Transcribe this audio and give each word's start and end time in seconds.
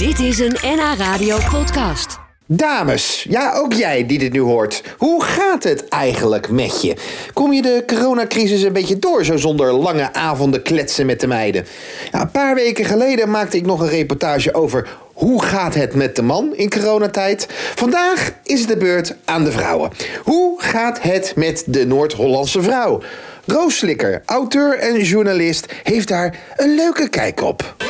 Dit 0.00 0.18
is 0.18 0.38
een 0.38 0.56
NH 0.62 0.98
Radio 0.98 1.38
podcast. 1.50 2.18
Dames, 2.46 3.26
ja 3.28 3.52
ook 3.54 3.72
jij 3.72 4.06
die 4.06 4.18
dit 4.18 4.32
nu 4.32 4.40
hoort. 4.40 4.82
Hoe 4.98 5.24
gaat 5.24 5.62
het 5.62 5.88
eigenlijk 5.88 6.50
met 6.50 6.82
je? 6.82 6.96
Kom 7.32 7.52
je 7.52 7.62
de 7.62 7.82
coronacrisis 7.86 8.62
een 8.62 8.72
beetje 8.72 8.98
door 8.98 9.24
zo 9.24 9.36
zonder 9.36 9.72
lange 9.72 10.12
avonden 10.12 10.62
kletsen 10.62 11.06
met 11.06 11.20
de 11.20 11.26
meiden? 11.26 11.66
Ja, 12.12 12.20
een 12.20 12.30
paar 12.30 12.54
weken 12.54 12.84
geleden 12.84 13.30
maakte 13.30 13.56
ik 13.56 13.66
nog 13.66 13.80
een 13.80 13.88
reportage 13.88 14.54
over 14.54 14.88
hoe 15.12 15.42
gaat 15.42 15.74
het 15.74 15.94
met 15.94 16.16
de 16.16 16.22
man 16.22 16.56
in 16.56 16.70
coronatijd. 16.70 17.46
Vandaag 17.74 18.32
is 18.44 18.60
het 18.60 18.68
de 18.68 18.76
beurt 18.76 19.14
aan 19.24 19.44
de 19.44 19.52
vrouwen. 19.52 19.90
Hoe 20.22 20.62
gaat 20.62 21.02
het 21.02 21.32
met 21.36 21.64
de 21.66 21.86
Noord-Hollandse 21.86 22.62
vrouw? 22.62 23.02
Roos 23.46 23.76
Slikker, 23.76 24.22
auteur 24.26 24.78
en 24.78 25.00
journalist, 25.02 25.66
heeft 25.82 26.08
daar 26.08 26.38
een 26.56 26.74
leuke 26.74 27.08
kijk 27.08 27.42
op. 27.42 27.89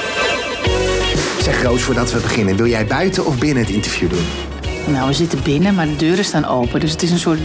Zeg 1.43 1.63
Roos, 1.63 1.83
voordat 1.83 2.13
we 2.13 2.19
beginnen, 2.21 2.57
wil 2.57 2.67
jij 2.67 2.87
buiten 2.87 3.27
of 3.27 3.39
binnen 3.39 3.63
het 3.65 3.73
interview 3.73 4.11
doen? 4.11 4.27
Nou, 4.87 5.07
we 5.09 5.13
zitten 5.15 5.43
binnen, 5.43 5.75
maar 5.75 5.87
de 5.87 5.97
deuren 5.97 6.25
staan 6.25 6.47
open. 6.47 6.81
Dus 6.81 6.91
het 6.91 7.03
is 7.03 7.11
een 7.11 7.19
soort 7.19 7.41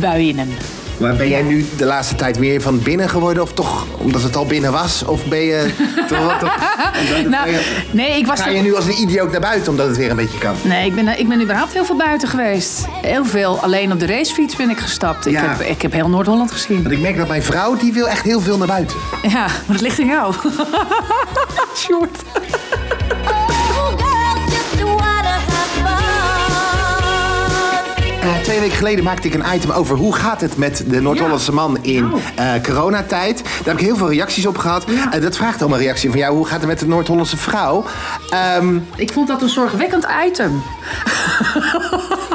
buien. 0.00 0.48
Maar 0.98 1.16
ben 1.16 1.28
jij 1.28 1.42
nu 1.42 1.66
de 1.76 1.84
laatste 1.84 2.14
tijd 2.14 2.38
meer 2.38 2.60
van 2.60 2.82
binnen 2.82 3.08
geworden? 3.08 3.42
Of 3.42 3.52
toch 3.52 3.86
omdat 3.98 4.22
het 4.22 4.36
al 4.36 4.46
binnen 4.46 4.72
was? 4.72 5.04
Of 5.04 5.24
ben 5.24 5.40
je... 5.40 5.70
toch, 6.08 6.18
wat- 6.26 6.40
toch, 6.40 6.56
Nou, 7.28 7.50
nee, 7.90 8.18
ik 8.18 8.26
was 8.26 8.40
ga 8.40 8.48
je 8.48 8.62
nu 8.62 8.74
als 8.74 8.84
een 8.86 9.00
idioot 9.00 9.30
naar 9.30 9.40
buiten 9.40 9.70
omdat 9.70 9.86
het 9.86 9.96
weer 9.96 10.10
een 10.10 10.16
beetje 10.16 10.38
kan? 10.38 10.54
Nee, 10.62 10.86
ik 10.86 10.94
ben, 10.94 11.18
ik 11.18 11.28
ben 11.28 11.42
überhaupt 11.42 11.72
heel 11.72 11.84
veel 11.84 11.96
buiten 11.96 12.28
geweest. 12.28 12.86
Heel 13.02 13.24
veel. 13.24 13.58
Alleen 13.60 13.92
op 13.92 14.00
de 14.00 14.06
racefiets 14.06 14.56
ben 14.56 14.70
ik 14.70 14.78
gestapt. 14.78 15.26
Ik, 15.26 15.36
heb, 15.36 15.60
ik 15.60 15.82
heb 15.82 15.92
heel 15.92 16.08
Noord-Holland 16.08 16.52
gezien. 16.52 16.82
Want 16.82 16.94
ik 16.94 17.00
merk 17.00 17.16
dat 17.16 17.28
mijn 17.28 17.42
vrouw, 17.42 17.76
die 17.76 17.92
wil 17.92 18.08
echt 18.08 18.22
heel 18.22 18.40
veel 18.40 18.58
naar 18.58 18.66
buiten. 18.66 18.96
Ja, 19.22 19.38
maar 19.46 19.52
het 19.66 19.80
ligt 19.80 19.98
in 19.98 20.06
jou. 20.06 20.34
Short. 21.86 22.18
Twee 28.60 28.72
weken 28.72 28.86
geleden 28.86 29.10
maakte 29.10 29.28
ik 29.28 29.34
een 29.34 29.54
item 29.54 29.70
over 29.70 29.96
hoe 29.96 30.14
gaat 30.14 30.40
het 30.40 30.56
met 30.56 30.84
de 30.86 31.00
Noord-Hollandse 31.00 31.52
man 31.52 31.78
in 31.82 32.12
eh, 32.36 32.52
coronatijd. 32.62 33.42
Daar 33.44 33.52
heb 33.64 33.78
ik 33.78 33.80
heel 33.80 33.96
veel 33.96 34.10
reacties 34.10 34.46
op 34.46 34.58
gehad. 34.58 34.84
Eh, 35.10 35.20
dat 35.20 35.36
vraagt 35.36 35.62
om 35.62 35.72
een 35.72 35.78
reactie 35.78 36.10
van 36.10 36.18
jou. 36.18 36.36
Hoe 36.36 36.46
gaat 36.46 36.58
het 36.58 36.66
met 36.66 36.78
de 36.78 36.86
Noord-Hollandse 36.86 37.36
vrouw? 37.36 37.84
Ehm, 38.30 38.78
Ik 38.96 39.12
vond 39.12 39.28
dat 39.28 39.42
een 39.42 39.48
zorgwekkend 39.48 40.06
item. 40.26 40.62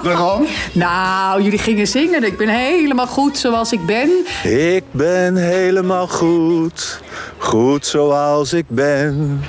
waarom? 0.04 0.46
Nou, 0.72 1.42
jullie 1.42 1.60
gingen 1.60 1.88
zingen. 1.88 2.24
Ik 2.24 2.38
ben 2.38 2.48
helemaal 2.48 3.08
goed 3.08 3.38
zoals 3.38 3.72
ik 3.72 3.86
ben. 3.86 4.10
Ik 4.44 4.84
ben 4.92 5.36
helemaal 5.36 6.08
goed, 6.08 7.02
goed 7.38 7.86
zoals 7.86 8.54
ik 8.54 8.66
ben. 8.68 9.42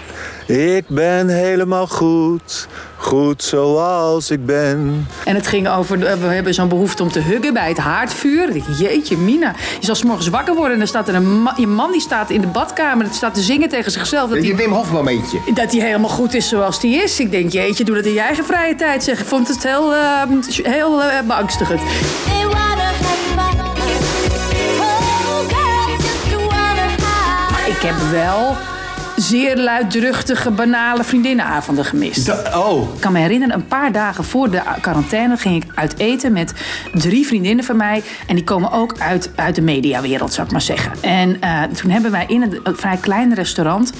Ik 0.46 0.88
ben 0.88 1.28
helemaal 1.28 1.86
goed, 1.86 2.68
goed 3.06 3.42
zoals 3.42 4.30
ik 4.30 4.46
ben. 4.46 5.06
En 5.24 5.34
het 5.34 5.46
ging 5.46 5.68
over, 5.68 6.04
eh, 6.06 6.12
we 6.14 6.26
hebben 6.26 6.54
zo'n 6.54 6.68
behoefte 6.68 7.02
om 7.02 7.10
te 7.12 7.18
huggen 7.20 7.52
bij 7.54 7.68
het 7.68 7.78
haardvuur. 7.78 8.46
Ik 8.48 8.52
denk, 8.52 8.78
jeetje, 8.78 9.16
Mina. 9.16 9.54
Je 9.80 9.86
zal 9.86 9.94
's 9.94 10.02
morgens 10.02 10.28
wakker 10.28 10.54
worden 10.54 10.72
en 10.72 10.78
dan 10.78 10.88
staat 10.88 11.08
er 11.08 11.14
een 11.14 11.42
ma- 11.42 11.54
je 11.56 11.66
man 11.66 11.92
die 11.92 12.00
staat 12.00 12.30
in 12.30 12.40
de 12.40 12.46
badkamer. 12.46 13.04
Die 13.04 13.14
staat 13.14 13.34
te 13.34 13.40
zingen 13.40 13.68
tegen 13.68 13.92
zichzelf. 13.92 14.30
Dat 14.30 14.46
Je 14.46 14.54
Wim 14.54 14.72
Hof 14.72 14.92
momentje. 14.92 15.38
dat 15.54 15.72
hij 15.72 15.80
helemaal 15.80 16.10
goed 16.10 16.34
is 16.34 16.48
zoals 16.48 16.82
hij 16.82 16.90
is. 16.90 17.20
Ik 17.20 17.30
denk, 17.30 17.52
jeetje, 17.52 17.84
doe 17.84 17.94
dat 17.94 18.04
in 18.04 18.12
je 18.12 18.20
eigen 18.20 18.44
vrije 18.44 18.74
tijd. 18.74 19.04
Zeg. 19.04 19.20
Ik 19.20 19.26
vond 19.26 19.48
het 19.48 19.62
heel, 19.62 19.94
eh, 19.94 20.22
heel 20.62 21.02
eh, 21.02 21.20
beangstigend. 21.26 21.80
Ik 27.66 27.82
heb 27.82 27.94
wel 28.10 28.56
zeer 29.16 29.56
luidruchtige, 29.56 30.50
banale 30.50 31.04
vriendinnenavonden 31.04 31.84
gemist. 31.84 32.28
oh, 32.54 32.94
Ik 32.94 33.00
kan 33.00 33.12
me 33.12 33.18
herinneren, 33.18 33.54
een 33.54 33.66
paar 33.66 33.92
dagen 33.92 34.24
voor 34.24 34.50
de 34.50 34.62
quarantaine 34.80 35.36
ging 35.36 35.64
ik 35.64 35.70
uit 35.74 35.98
eten 35.98 36.32
met 36.32 36.52
drie 36.92 37.26
vriendinnen 37.26 37.64
van 37.64 37.76
mij. 37.76 38.02
En 38.26 38.34
die 38.34 38.44
komen 38.44 38.72
ook 38.72 38.98
uit, 38.98 39.30
uit 39.34 39.54
de 39.54 39.62
mediawereld, 39.62 40.32
zou 40.32 40.46
ik 40.46 40.52
maar 40.52 40.60
zeggen. 40.60 40.92
En 41.00 41.40
eh, 41.40 41.62
toen 41.62 41.90
hebben 41.90 42.10
wij 42.10 42.24
in 42.28 42.42
een, 42.42 42.60
een 42.62 42.76
vrij 42.76 42.96
klein 42.96 43.34
restaurant 43.34 43.92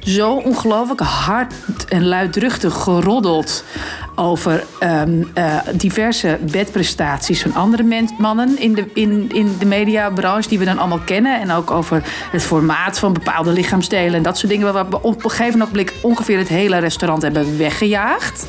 zo 0.00 0.32
ongelooflijk 0.32 1.00
hard 1.00 1.54
en 1.88 2.06
luidruchtig 2.06 2.74
geroddeld 2.74 3.64
over 4.14 4.64
ehm, 4.78 5.22
eh, 5.34 5.56
diverse 5.72 6.38
bedprestaties 6.50 7.42
van 7.42 7.54
andere 7.54 8.06
mannen 8.18 8.58
in 8.58 8.74
de, 8.74 8.84
in, 8.94 9.30
in 9.32 9.56
de 9.58 9.66
mediabranche 9.66 10.48
die 10.48 10.58
we 10.58 10.64
dan 10.64 10.78
allemaal 10.78 11.00
kennen. 11.04 11.40
En 11.40 11.50
ook 11.50 11.70
over 11.70 12.02
het 12.30 12.42
formaat 12.42 12.98
van 12.98 13.12
bepaalde 13.12 13.50
lichaamsdelen 13.50 14.14
en 14.14 14.22
dat 14.22 14.38
soort 14.38 14.52
dingen. 14.52 14.72
Waar 14.72 14.88
we 14.88 15.02
op 15.02 15.24
een 15.24 15.30
gegeven 15.30 15.62
ogenblik 15.62 15.92
ongeveer 16.00 16.38
het 16.38 16.48
hele 16.48 16.78
restaurant 16.78 17.22
hebben 17.22 17.58
weggejaagd. 17.58 18.46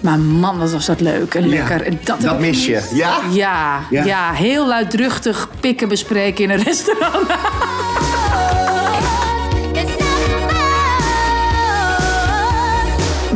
Maar 0.00 0.18
man, 0.18 0.58
wat 0.58 0.72
was 0.72 0.86
dat 0.86 1.00
leuk 1.00 1.34
en 1.34 1.48
lekker. 1.48 1.82
En 1.82 2.00
dat 2.04 2.22
ik 2.22 2.38
mis 2.38 2.66
je. 2.66 2.88
Ja, 2.92 3.18
Ja. 3.30 3.80
ja. 3.90 4.32
heel 4.32 4.66
luidruchtig 4.66 5.48
pikken 5.60 5.88
bespreken 5.88 6.44
in 6.44 6.50
een 6.50 6.62
restaurant. 6.62 7.26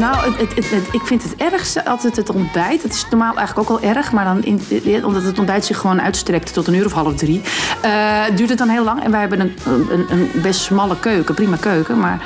Nou, 0.01 0.17
het, 0.37 0.55
het, 0.55 0.89
ik 0.93 1.01
vind 1.05 1.23
het 1.23 1.35
ergste 1.37 1.85
altijd 1.85 2.17
het 2.17 2.31
ontbijt. 2.31 2.83
Het 2.83 2.93
is 2.93 3.07
normaal 3.11 3.37
eigenlijk 3.37 3.71
ook 3.71 3.81
wel 3.81 3.91
erg, 3.91 4.13
maar 4.13 4.25
dan 4.25 4.43
in, 4.45 5.05
omdat 5.05 5.23
het 5.23 5.39
ontbijt 5.39 5.65
zich 5.65 5.79
gewoon 5.79 6.01
uitstrekt 6.01 6.53
tot 6.53 6.67
een 6.67 6.75
uur 6.75 6.85
of 6.87 6.93
half 6.93 7.15
drie, 7.15 7.41
eh, 7.81 8.23
duurt 8.35 8.49
het 8.49 8.59
dan 8.59 8.69
heel 8.69 8.85
lang. 8.85 9.03
En 9.05 9.11
wij 9.11 9.21
hebben 9.21 9.41
een, 9.41 9.55
een, 9.91 10.07
een 10.11 10.31
best 10.43 10.61
smalle 10.61 10.97
keuken, 11.01 11.35
prima 11.35 11.57
keuken. 11.57 11.99
Maar 11.99 12.21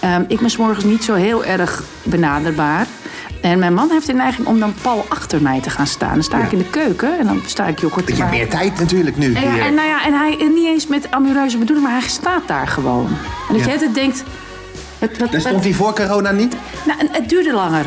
ehm, 0.00 0.24
ik 0.28 0.40
ben 0.40 0.50
's 0.50 0.56
morgens 0.56 0.84
niet 0.84 1.04
zo 1.04 1.14
heel 1.14 1.44
erg 1.44 1.82
benaderbaar. 2.02 2.86
En 3.40 3.58
mijn 3.58 3.74
man 3.74 3.90
heeft 3.90 4.06
de 4.06 4.12
neiging 4.12 4.46
om 4.46 4.60
dan 4.60 4.74
pal 4.82 5.04
achter 5.08 5.42
mij 5.42 5.60
te 5.60 5.70
gaan 5.70 5.86
staan. 5.86 6.12
Dan 6.14 6.22
sta 6.22 6.38
ik 6.38 6.52
in 6.52 6.58
de 6.58 6.70
keuken 6.70 7.18
en 7.18 7.26
dan 7.26 7.40
sta 7.46 7.66
ik 7.66 7.78
yoghurt 7.80 8.06
te 8.06 8.12
Je 8.14 8.18
hebt 8.18 8.30
maken. 8.32 8.46
meer 8.48 8.58
tijd 8.60 8.78
natuurlijk 8.78 9.16
nu. 9.16 9.34
En, 9.34 9.42
ja, 9.42 9.66
en, 9.66 9.74
nou 9.74 9.88
ja, 9.88 10.04
en 10.04 10.12
hij 10.12 10.36
en 10.40 10.52
niet 10.54 10.66
eens 10.66 10.86
met 10.86 11.10
amoureuze 11.10 11.58
bedoeling, 11.58 11.86
maar 11.86 11.98
hij 12.00 12.08
staat 12.08 12.42
daar 12.48 12.68
gewoon. 12.68 13.06
En 13.48 13.54
dat 13.54 13.58
Ja. 13.58 13.64
je 13.66 13.72
altijd 13.72 13.94
denkt... 13.94 14.24
Wat, 15.08 15.18
wat, 15.18 15.30
Daar 15.32 15.40
wat- 15.40 15.48
stond 15.50 15.64
hij 15.64 15.72
voor 15.72 15.94
corona 15.94 16.30
niet? 16.30 16.54
nou, 16.84 16.98
het 17.12 17.28
duurde 17.28 17.52
langer. 17.52 17.84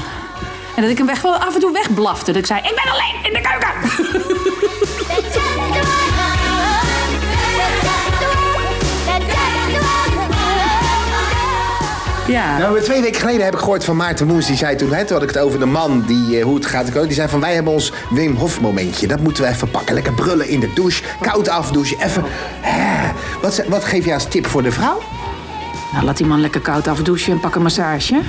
En 0.75 0.81
dat 0.81 0.91
ik 0.91 0.97
hem 0.97 1.07
weg, 1.07 1.21
wel 1.21 1.35
af 1.35 1.53
en 1.55 1.59
toe 1.59 1.71
wegblafte. 1.71 2.25
Dat 2.31 2.35
ik 2.41 2.45
zei, 2.45 2.59
ik 2.59 2.81
ben 2.83 2.91
alleen 2.93 3.15
in 3.23 3.33
de 3.33 3.41
keuken. 3.41 4.75
Ja. 12.27 12.57
Nou, 12.57 12.81
twee 12.81 13.01
weken 13.01 13.19
geleden 13.19 13.43
heb 13.45 13.53
ik 13.53 13.59
gehoord 13.59 13.83
van 13.83 13.95
Maarten 13.95 14.27
Moens. 14.27 14.45
Die 14.47 14.55
zei 14.55 14.75
toen, 14.75 14.93
hè, 14.93 15.05
toen 15.05 15.13
had 15.13 15.21
ik 15.29 15.33
het 15.35 15.43
over 15.43 15.59
de 15.59 15.65
man 15.65 16.03
die, 16.07 16.37
eh, 16.37 16.43
hoe 16.43 16.55
het 16.55 16.65
gaat. 16.65 16.93
Die 16.93 17.13
zei 17.13 17.27
van, 17.29 17.39
wij 17.39 17.53
hebben 17.53 17.73
ons 17.73 17.91
Wim 18.09 18.35
Hof 18.35 18.61
momentje. 18.61 19.07
Dat 19.07 19.19
moeten 19.19 19.43
we 19.43 19.49
even 19.49 19.71
pakken. 19.71 19.93
Lekker 19.93 20.13
brullen 20.13 20.47
in 20.47 20.59
de 20.59 20.73
douche. 20.73 21.03
Koud 21.21 21.49
afdouchen. 21.49 21.97
Even, 21.99 22.23
hè. 22.61 23.11
Wat, 23.41 23.61
wat 23.67 23.83
geef 23.83 24.05
je 24.05 24.13
als 24.13 24.25
tip 24.25 24.47
voor 24.47 24.63
de 24.63 24.71
vrouw? 24.71 25.01
Nou, 25.93 26.05
laat 26.05 26.17
die 26.17 26.25
man 26.25 26.41
lekker 26.41 26.61
koud 26.61 26.87
afdouchen 26.87 27.31
en 27.33 27.39
pak 27.39 27.55
een 27.55 27.61
massage. 27.61 28.19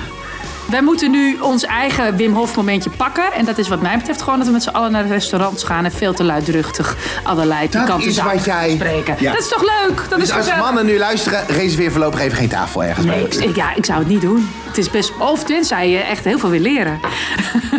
Wij 0.69 0.81
moeten 0.81 1.11
nu 1.11 1.37
ons 1.39 1.63
eigen 1.65 2.15
Wim 2.15 2.33
Hof 2.33 2.55
momentje 2.55 2.89
pakken. 2.89 3.33
En 3.33 3.45
dat 3.45 3.57
is 3.57 3.67
wat 3.67 3.81
mij 3.81 3.97
betreft 3.97 4.21
gewoon 4.21 4.37
dat 4.37 4.47
we 4.47 4.53
met 4.53 4.63
z'n 4.63 4.69
allen 4.69 4.91
naar 4.91 5.03
de 5.03 5.09
restaurants 5.13 5.63
gaan... 5.63 5.85
en 5.85 5.91
veel 5.91 6.13
te 6.13 6.23
luidruchtig 6.23 6.97
allerlei 7.23 7.69
pikante 7.69 8.11
zaken 8.11 8.41
jij- 8.43 8.69
spreken. 8.75 9.15
Ja. 9.19 9.31
Dat 9.31 9.41
is 9.41 9.47
toch 9.47 9.61
leuk? 9.61 10.05
Dat 10.09 10.19
Dus 10.19 10.29
is 10.29 10.35
als 10.35 10.57
mannen 10.59 10.85
nu 10.85 10.97
luisteren, 10.97 11.43
reserveer 11.47 11.91
voorlopig 11.91 12.19
even 12.19 12.37
geen 12.37 12.47
tafel 12.49 12.83
ergens 12.83 13.05
Nee, 13.05 13.27
bij. 13.27 13.47
ik- 13.47 13.55
ja, 13.55 13.75
ik 13.75 13.85
zou 13.85 13.99
het 13.99 14.07
niet 14.07 14.21
doen. 14.21 14.49
Het 14.67 14.77
is 14.77 14.89
best... 14.89 15.11
Of 15.17 15.43
tenzij 15.43 15.89
je 15.89 15.97
echt 15.97 16.23
heel 16.23 16.39
veel 16.39 16.49
wil 16.49 16.59
leren. 16.59 16.99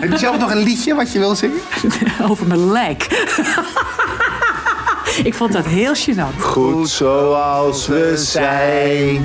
Heb 0.00 0.10
je 0.12 0.18
zelf 0.18 0.38
nog 0.38 0.50
een 0.50 0.62
liedje 0.62 0.94
wat 0.94 1.12
je 1.12 1.18
wil 1.18 1.34
zingen? 1.34 1.60
Over 2.30 2.46
mijn 2.46 2.72
lijk. 2.72 3.06
Ik 5.22 5.34
vond 5.34 5.52
dat 5.52 5.64
heel 5.64 5.94
gênant. 5.94 6.42
Goed 6.42 6.88
zoals 6.88 7.86
we 7.86 8.12
zijn, 8.16 9.24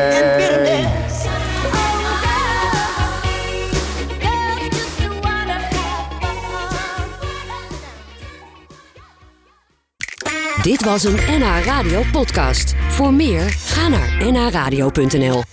Dit 10.62 10.84
was 10.86 11.04
een 11.04 11.16
NH 11.28 11.66
Radio 11.66 12.02
podcast. 12.12 12.74
Voor 12.88 13.14
meer, 13.14 13.50
ga 13.50 13.88
naar 13.88 14.32
nhradio.nl. 14.32 15.44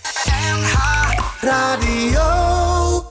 Radio. 1.43 2.52